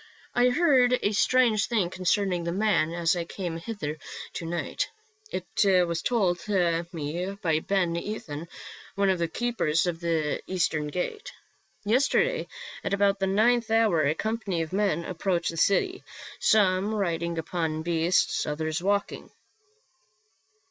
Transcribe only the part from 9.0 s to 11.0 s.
of the keepers of the Eastern